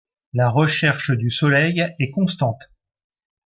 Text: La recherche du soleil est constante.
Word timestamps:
La 0.33 0.49
recherche 0.49 1.11
du 1.11 1.29
soleil 1.29 1.85
est 1.99 2.09
constante. 2.09 2.71